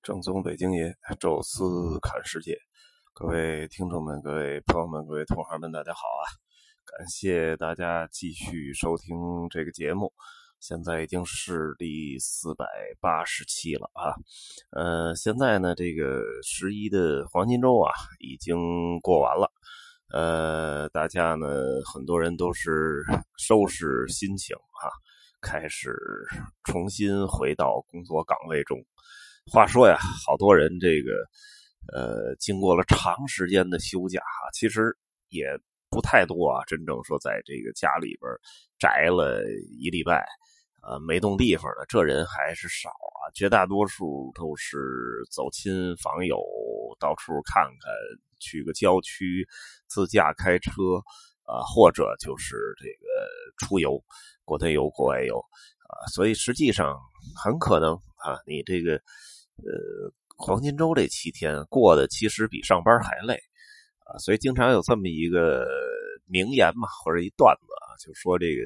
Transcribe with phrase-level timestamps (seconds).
[0.00, 2.56] 正宗北京爷，宙斯看世界，
[3.12, 6.22] 各位听众们、各位朋友们、各位同行们，大家好啊！
[6.84, 9.14] 感谢大家继续收听
[9.50, 10.12] 这个节目，
[10.60, 12.66] 现在已经是第四百
[13.00, 14.14] 八十期了啊。
[14.70, 19.50] 呃，现在呢，这个十一的黄金周啊，已经过完了。
[20.12, 21.48] 呃，大家呢，
[21.92, 23.04] 很多人都是
[23.36, 24.90] 收拾心情啊，
[25.40, 25.96] 开始
[26.64, 28.78] 重新回到工作岗位中。
[29.50, 31.12] 话说呀，好多人这个，
[31.92, 34.22] 呃，经过了长时间的休假，
[34.54, 34.96] 其实
[35.28, 35.46] 也
[35.90, 36.64] 不太多啊。
[36.64, 38.30] 真正说在这个家里边
[38.78, 39.42] 宅了
[39.78, 40.24] 一礼拜，
[40.82, 43.28] 呃，没动地方的这人还是少啊。
[43.34, 44.78] 绝大多数都是
[45.30, 46.40] 走亲访友，
[47.00, 47.92] 到处看看，
[48.38, 49.46] 去个郊区
[49.88, 50.72] 自驾开车，
[51.42, 54.02] 啊，或者就是这个出游，
[54.44, 55.36] 国内游、国外游，
[55.88, 56.96] 啊，所以实际上
[57.36, 59.02] 很可能啊，你这个。
[59.58, 63.34] 呃，黄金周这七天过的其实比上班还累
[64.06, 65.66] 啊，所以经常有这么一个
[66.26, 68.62] 名言嘛，或者一段子啊，就说这个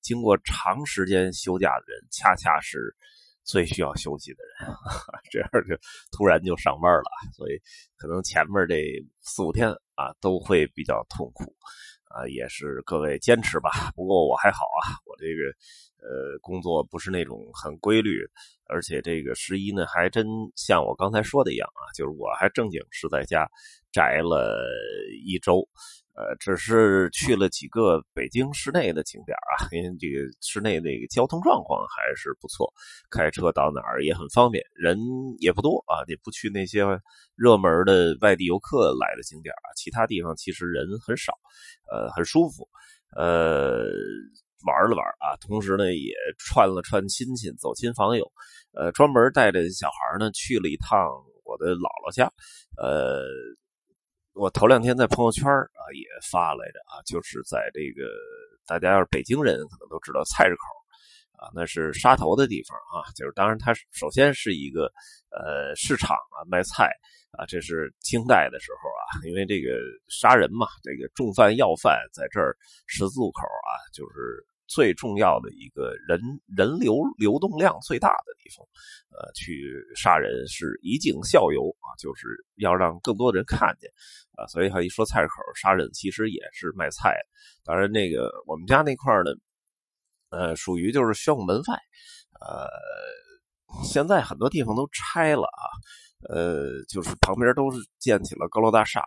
[0.00, 2.96] 经过长时间休假的人，恰恰是
[3.44, 4.74] 最需要休息的人，
[5.30, 5.76] 这样就
[6.10, 7.60] 突然就上班了，所以
[7.96, 8.82] 可能前面这
[9.20, 11.54] 四五天啊都会比较痛苦。
[12.14, 13.70] 啊，也是各位坚持吧。
[13.94, 15.48] 不过我还好啊，我这个
[16.06, 18.24] 呃工作不是那种很规律，
[18.68, 23.48] 而且这个十一呢还真像我刚才说的一样啊，就是我还正经是在家
[23.92, 24.62] 宅了
[25.24, 25.68] 一周。
[26.14, 32.70] 呃，只是去了几个北京市内的景点啊，因为这个市内那个交通状况还是不错，
[33.10, 34.98] 开车到哪儿也很方便，人
[35.38, 36.84] 也不多啊，也不去那些
[37.34, 41.32] 热门的外地游客来的景点啊，其他地方其实人很少，
[41.90, 42.68] 呃，很舒服，
[43.16, 43.86] 呃，
[44.66, 48.30] 玩了玩啊，同时呢也串了串亲戚，走亲访友，
[48.74, 51.08] 呃，专门带着小孩呢去了一趟
[51.44, 52.30] 我的姥姥家，
[52.76, 53.24] 呃。
[54.34, 58.08] 我头两天在朋友圈啊也发来着啊，就是在这个
[58.66, 60.62] 大家要是北京人可能都知道菜市口
[61.38, 64.90] 啊，那是杀头的地方啊，就是当然它首先是一个
[65.30, 66.90] 呃市场啊卖菜
[67.32, 69.76] 啊，这是清代的时候啊，因为这个
[70.08, 74.44] 杀人嘛，这个重犯要犯在这儿十字路口啊，就是。
[74.72, 76.18] 最重要的一个人
[76.56, 78.66] 人流流动量最大的地方，
[79.10, 83.90] 呃，去杀人是以儆效尤啊，就是要让更多的人看见
[84.34, 84.46] 啊。
[84.46, 87.14] 所以他一说菜市口杀人，其实也是卖菜。
[87.64, 89.30] 当然，那个我们家那块呢，
[90.30, 91.78] 呃，属于就是宣武门外，
[92.40, 92.66] 呃，
[93.84, 95.68] 现在很多地方都拆了啊，
[96.30, 99.04] 呃，就是旁边都是建起了高楼大厦，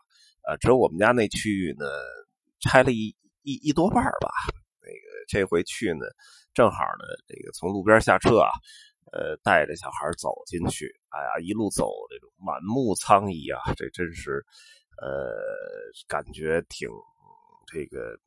[0.48, 1.86] 呃，只有我们家那区域呢，
[2.60, 4.30] 拆了一一一多半吧。
[5.28, 6.06] 这回去呢，
[6.54, 8.50] 正好呢，这个从路边下车啊，
[9.12, 14.46] 呃，带着小孩走进去，哎呀，一路走这种满目苍夷啊，这真是，
[15.02, 15.38] 呃，
[16.08, 16.90] 感觉挺
[17.68, 18.18] 这个，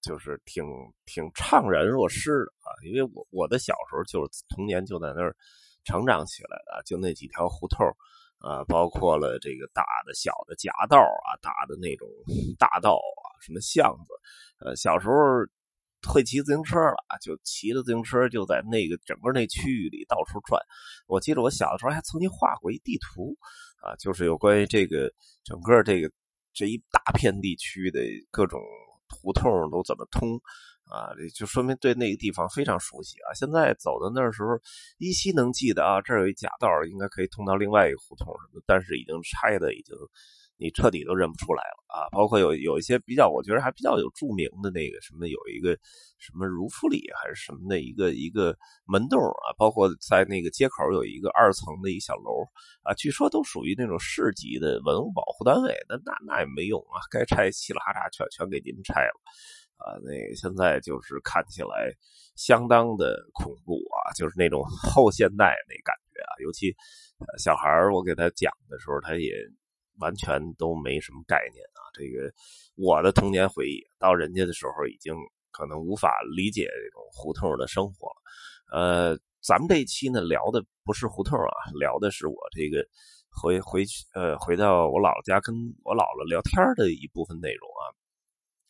[0.00, 0.64] 就是挺
[1.06, 2.72] 挺怅然若失的啊。
[2.84, 5.34] 因为我我的小时候就是童年就在那儿
[5.84, 7.86] 成长起来的，就那几条胡同
[8.38, 12.08] 啊，包括了这个大的小的夹道啊，大的那种
[12.58, 15.14] 大道啊，什么巷子，呃，小时候。
[16.06, 20.60] 会骑自行车了，就骑着自行车就在那个整个那区域里到处转。
[21.06, 23.36] 我记得我小的时候还曾经画过一地图
[23.82, 26.10] 啊，就是有关于这个整个这个
[26.52, 28.00] 这一大片地区的
[28.30, 28.60] 各种
[29.08, 30.40] 胡同都怎么通
[30.84, 33.34] 啊，就说明对那个地方非常熟悉啊。
[33.34, 34.58] 现在走到那时候，
[34.98, 39.96] 依稀能记得啊，这儿有一假道，应该可以通到另外一个胡同什么，但是已经拆的已经。
[40.60, 42.10] 你彻底都认不出来了啊！
[42.10, 45.78] 包括有有一些比较，我觉得还比较有著名的那个什么，有一个
[46.18, 52.42] 什么如福里还是什么的一个一个门洞啊，包括在那个街口有一个二层的一小楼
[52.82, 59.14] 啊，据说都属于那种市级的文物保护单位，那那那也没用啊，该拆稀里哈嚓全全给您拆了
[59.78, 59.94] 啊！
[60.02, 61.94] 那现在就是看起来
[62.34, 66.74] 相当的恐怖啊，就是那种后现代那感觉啊，尤其
[67.38, 69.30] 小孩我给他讲的时候，他也。
[69.98, 71.80] 完全都没什么概念啊！
[71.92, 72.32] 这个
[72.76, 75.14] 我的童年回忆到人家的时候，已经
[75.50, 78.16] 可能无法理解这种胡同的生活了。
[78.72, 82.86] 呃，咱们这一期呢聊的不是胡同啊，聊的是我这个
[83.30, 87.82] 回回去呃回到我姥姥家跟我姥姥聊天的一部分内容啊。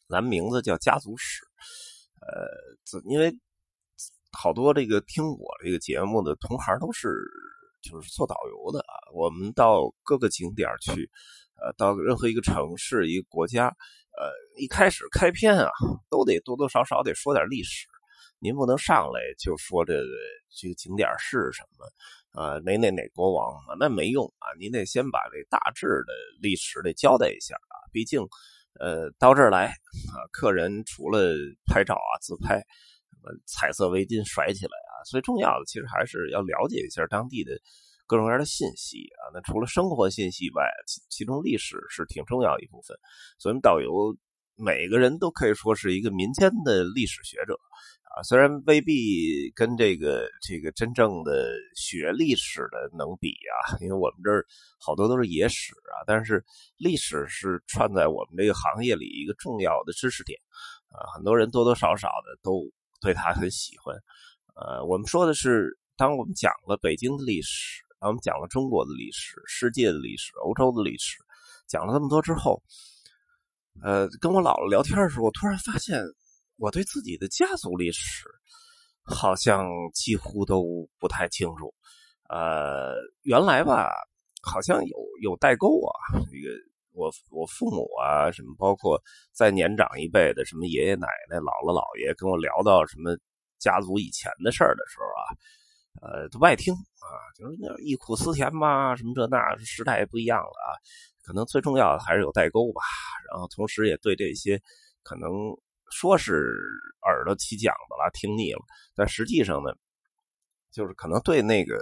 [0.09, 1.43] 咱名字叫家族史，
[2.21, 3.31] 呃，因为
[4.33, 7.09] 好多这个听我这个节目的同行都是。
[7.83, 11.11] 就是做导游的啊，我们到各个景点去，
[11.61, 13.67] 呃，到任何一个城市、一个国家，
[14.17, 15.71] 呃，一开始开篇啊，
[16.11, 17.87] 都得多多少少得说点历史，
[18.39, 20.09] 您不能上来就说这个
[20.51, 24.47] 这个景点是什么，呃，哪哪哪国王，那没用啊！
[24.59, 27.75] 您得先把这大致的历史得交代一下啊。
[27.93, 28.21] 毕竟，
[28.79, 31.35] 呃，到这儿来啊，客人除了
[31.67, 34.73] 拍照啊、自拍，什么彩色围巾甩起来
[35.05, 37.53] 最重要的其实还是要了解一下当地的
[38.07, 39.35] 各种各样的信息啊。
[39.35, 42.97] 那除了生活信息外，其其中历史是挺重要一部分，
[43.39, 44.17] 所以导游。
[44.61, 47.55] 每个人都可以说是一个民间的历史学者
[48.03, 54.45] 啊，虽然未必跟这个这个真正的学历史的能比啊，因为我们这儿
[54.81, 56.45] 好多都是野史啊，但是
[56.77, 60.37] 历史是串在我们这个行业里一个重要的知识点
[60.89, 62.69] 啊，很多人多多少少的都
[63.01, 63.95] 对他很喜欢。
[64.61, 71.17] 呃，我们说的是，当我们讲了北京的历史，当我们讲了中国的历史、世界的历史、欧洲的历史，
[71.69, 72.61] 讲了这么多之后。
[73.81, 76.03] 呃，跟我姥姥聊天的时候，我突然发现，
[76.57, 78.25] 我对自己的家族历史
[79.05, 79.65] 好像
[79.95, 81.73] 几乎都不太清楚。
[82.29, 83.89] 呃，原来吧，
[84.43, 86.19] 好像有有代沟啊。
[86.33, 86.53] 这个
[86.93, 89.01] 我我父母啊，什么包括
[89.31, 93.17] 再年长一辈的，什么爷爷奶奶、姥姥姥爷，跟我聊到什么
[93.59, 95.23] 家族以前的事儿的时候啊，
[96.01, 97.07] 呃，都不爱听啊，
[97.37, 100.77] 就是那忆苦思甜吧，什么这那，时代不一样了啊。
[101.23, 102.81] 可能最重要的还是有代沟吧，
[103.31, 104.59] 然后同时也对这些
[105.03, 105.31] 可能
[105.91, 106.55] 说是
[107.03, 108.61] 耳朵起茧子了，听腻了，
[108.95, 109.71] 但实际上呢，
[110.73, 111.79] 就是可能对那个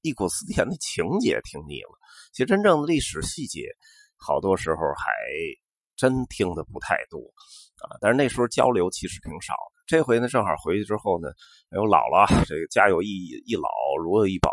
[0.00, 1.98] 忆苦思甜的情节听腻了。
[2.32, 3.68] 其实真正的历史细节，
[4.16, 5.12] 好多时候还
[5.96, 7.20] 真听的不太多
[7.82, 7.96] 啊。
[8.00, 9.79] 但是那时候交流其实挺少的。
[9.90, 11.30] 这回呢，正好回去之后呢，
[11.70, 13.68] 哎我姥姥这个家有一一老
[14.00, 14.48] 如有一宝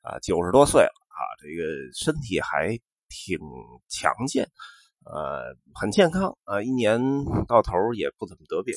[0.00, 2.78] 啊，九十多岁了啊，这个身体还。
[3.08, 3.38] 挺
[3.88, 4.44] 强健，
[5.04, 7.00] 呃，很健康啊，一年
[7.46, 8.74] 到头也不怎么得病，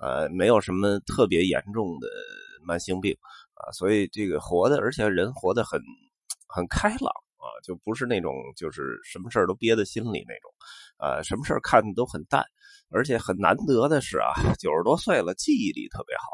[0.00, 2.08] 呃，没有什么特别严重的
[2.66, 3.14] 慢性病
[3.52, 5.78] 啊，所以这个活的，而且人活得很
[6.48, 10.50] 很开朗啊，就不是那种就是什么事都憋在心里那种，
[10.98, 12.42] 呃，什么事看的都很淡，
[12.90, 16.24] 而且很难得的是啊，九十多岁了，记忆力特别好。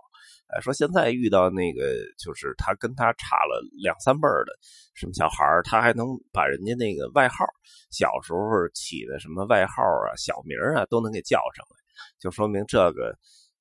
[0.49, 4.53] 哎，说现在遇到那个，就是他跟他差了两三辈儿的
[4.95, 7.45] 什么小孩儿他还能把人家那个外号，
[7.91, 8.41] 小时候
[8.75, 11.77] 起的什么外号啊、小名啊，都能给叫上来，
[12.21, 13.17] 就说明这个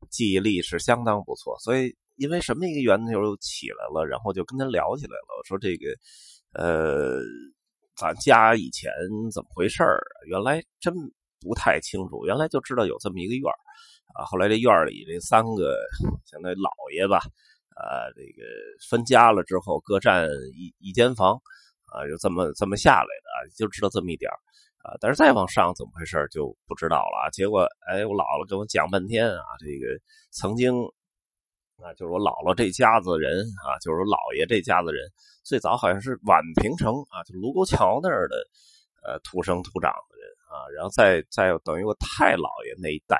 [0.09, 1.57] 记忆力是相当不错。
[1.59, 5.39] 所以，因为什么一个缘由起来了，然后就跟他聊起来了。
[5.39, 5.87] 我说这个，
[6.53, 7.21] 呃，
[7.95, 8.91] 咱家以前
[9.33, 10.03] 怎么回事儿？
[10.27, 10.93] 原来真
[11.43, 13.51] 不太清楚，原来就知道有这么一个院。
[14.15, 15.75] 啊，后来这院里这三个
[16.23, 17.17] 相当于老爷吧，
[17.73, 18.43] 啊，这个
[18.87, 21.33] 分家了之后各占一一间房，
[21.91, 24.29] 啊，就这么这么下来的，就知道这么一点
[24.83, 24.93] 啊。
[25.01, 27.29] 但是再往上怎么回事就不知道了啊。
[27.31, 29.99] 结果哎，我姥姥跟我讲半天啊，这个
[30.29, 30.71] 曾经
[31.81, 35.09] 啊，就是我姥姥这家子人啊，就是我姥爷这家子人，
[35.43, 38.35] 最早好像是宛平城啊，就卢沟桥那儿的
[39.03, 39.91] 呃土生土长
[40.53, 43.17] 啊，然后再再等于我太姥爷那一代。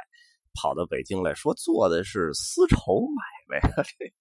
[0.55, 3.07] 跑到北京来说做的是丝绸
[3.49, 3.59] 买卖，
[3.97, 4.13] 这个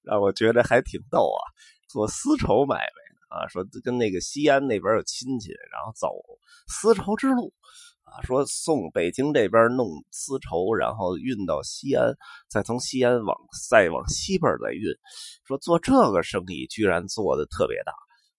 [0.00, 1.44] 让我觉得还挺逗啊！
[1.90, 6.08] 做丝绸买卖啊，说跟那个西安那边有亲戚，然后走
[6.68, 7.52] 丝绸之路
[8.04, 12.16] 啊，说送北京这边弄丝绸，然后运到西安，
[12.48, 13.36] 再从西安往
[13.68, 14.84] 再往西边再运。
[15.46, 17.92] 说做这个生意居然做的特别大，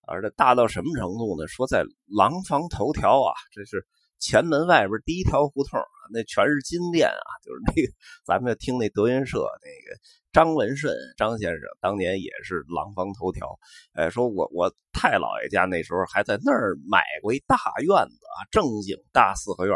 [0.08, 1.48] 而且大到什么程度呢？
[1.48, 3.86] 说在廊坊头条啊，这是。
[4.20, 5.80] 前门外边第一条胡同
[6.14, 7.92] 那全是金店啊，就是那个
[8.26, 10.00] 咱们要听那德云社那个
[10.32, 13.58] 张文顺张先生当年也是廊坊头条，
[13.94, 19.76] 哎，说我我太姥爷家那时候还在那儿买过一大院子啊，正经大四合院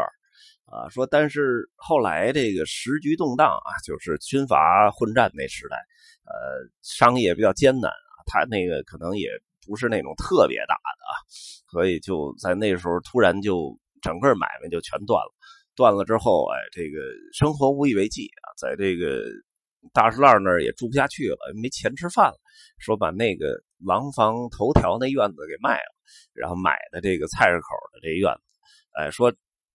[0.66, 5.76] 啊，说但是后来这个时局动荡啊，就是军阀混战那时代，
[6.26, 9.30] 呃，商业比较艰难啊，他那个可能也
[9.66, 11.12] 不是那种特别大的啊，
[11.72, 13.76] 所以就在那时候突然就。
[14.02, 15.32] 整个买卖就全断了，
[15.74, 17.00] 断了之后，哎，这个
[17.32, 19.22] 生活无以为继啊，在这个
[19.92, 22.36] 大石烂那儿也住不下去了，没钱吃饭了，
[22.78, 25.94] 说把那个廊坊头条那院子给卖了，
[26.34, 28.58] 然后买的这个菜市口的这院子，
[28.92, 29.32] 哎，说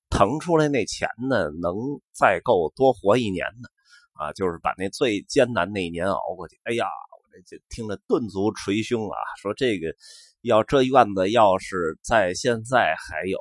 [0.09, 1.73] 腾出来那钱呢，能
[2.13, 3.67] 再够多活一年呢，
[4.13, 6.59] 啊，就是把那最艰难那一年熬过去。
[6.65, 9.95] 哎呀，我这听着顿足捶胸啊，说这个
[10.41, 13.39] 要这院子要是在现在还有。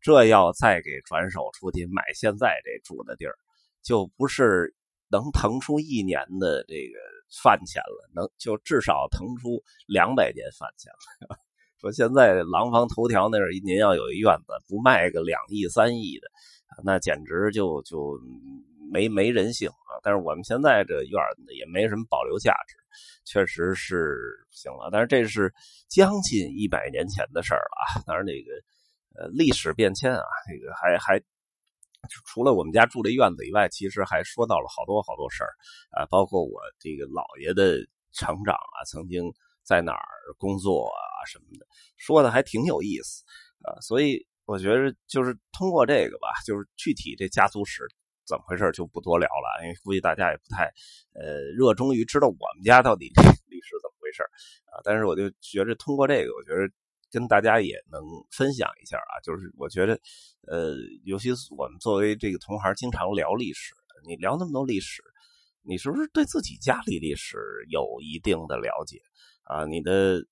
[0.00, 3.34] 这要再给转手出去买现在这住的地儿，
[3.82, 4.74] 就不是
[5.10, 6.98] 能腾出一年的这个
[7.42, 10.92] 饭钱了，能就至少腾出两百年饭钱
[11.28, 11.36] 了。
[11.80, 16.28] 说现在廊坊头条那儿，您要有一院子，不卖个两亿三亿的，
[16.82, 18.18] 那简直就就
[18.90, 19.94] 没没人性啊。
[20.02, 21.22] 但是我们现在这院
[21.56, 22.76] 也没什么保留价值，
[23.24, 24.18] 确实是
[24.50, 24.88] 行了。
[24.90, 25.54] 但是这是
[25.88, 28.02] 将近一百年前的事儿了啊。
[28.04, 28.50] 当然那个
[29.18, 31.20] 呃历史变迁啊，这个还还
[32.24, 35.50] 除了我们家住这院子以外，其实还说到了好多好多事儿
[35.90, 37.78] 啊，包括我这个姥爷的
[38.12, 39.24] 成长啊，曾经
[39.64, 40.08] 在哪儿
[40.38, 43.24] 工作啊什么的，说的还挺有意思
[43.62, 43.80] 啊。
[43.80, 47.82] 所以我觉得就是通过这个吧，就是具体这家族史。
[48.28, 50.64] 怎么回事就不多聊了，因为估计大家也不太，
[51.14, 53.06] 呃，热衷于知道我们家到底
[53.46, 54.22] 历史怎么回事
[54.66, 54.84] 啊。
[54.84, 56.70] 但是我就觉着通过这个，我觉得
[57.10, 59.20] 跟大家也能分享一下啊。
[59.22, 59.98] 就是我觉得，
[60.46, 60.74] 呃，
[61.04, 63.74] 尤其是我们作为这个同行，经常聊历史，
[64.06, 65.02] 你聊那么多历史，
[65.62, 67.38] 你是不是对自己家里历史
[67.70, 69.00] 有一定的了解
[69.44, 69.64] 啊？
[69.64, 70.24] 你的。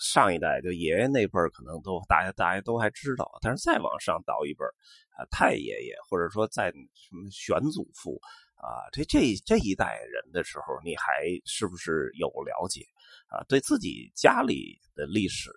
[0.00, 4.74] 上一代就爷爷那辈儿，可能都大家大家都还知道，但是再往上倒一辈儿，
[5.16, 8.20] 啊，太爷爷或者说在什么玄祖父
[8.64, 12.80] 啊，这这这一代人的时候，你还是不是有了解
[13.28, 13.44] 啊？
[13.46, 15.50] 对自己家里的历史，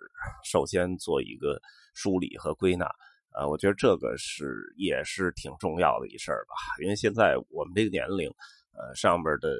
[0.44, 1.58] 首先做一个
[1.94, 2.84] 梳理和归纳
[3.30, 8.28] 啊，我觉得这个是也是挺重要的一事儿吧，因为现在我们这个年龄，
[8.72, 9.56] 呃，上边的。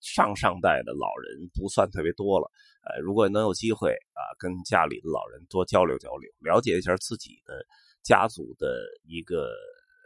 [0.00, 2.48] 上上代的老人不算特别多了，
[2.84, 7.66] 呃，如果能有机会啊，跟家里的老人多交流交流，了解一下自己的
[8.00, 9.50] 家族的一个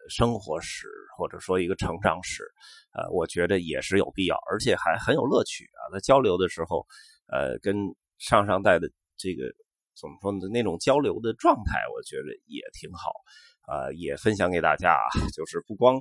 [0.08, 2.44] 生活史，或者说一个成长史，
[2.92, 5.92] 呃，我觉得也是有必要，而且还很有乐趣啊。
[5.92, 6.86] 在交流的时候，
[7.28, 7.76] 呃，跟
[8.18, 9.44] 上上代的这个
[9.94, 10.48] 怎么说呢？
[10.52, 13.12] 那种交流的状态，我觉得也挺好，
[13.62, 16.00] 啊，也分享给大家啊，就是不光。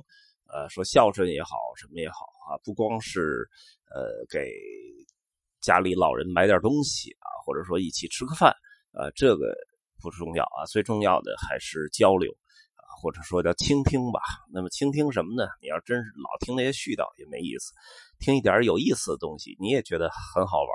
[0.52, 3.48] 呃，说孝顺也好，什么也好啊，不光是
[3.88, 4.52] 呃给
[5.62, 8.54] 家里老人买点东西啊，或者说一起吃个饭，
[8.92, 9.54] 呃，这个
[10.02, 12.30] 不重要啊，最重要的还是交流，
[13.02, 14.20] 或者说叫倾听吧。
[14.52, 15.48] 那么倾听什么呢？
[15.60, 17.72] 你要真是老听那些絮叨也没意思，
[18.20, 20.70] 听一点有意思的东西，你也觉得很好玩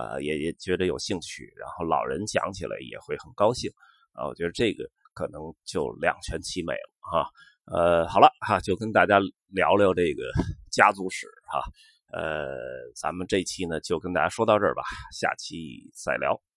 [0.00, 3.70] 啊，也也觉得有兴趣，然后老人讲起来也会很高兴
[4.14, 4.26] 啊。
[4.26, 7.28] 我觉得这个可能就两全其美了哈。
[7.66, 10.22] 呃，好了哈，就跟大家聊聊这个
[10.72, 11.60] 家族史哈。
[12.12, 12.56] 呃，
[12.96, 16.49] 咱们这期呢就跟大家说到这儿吧，下期再聊。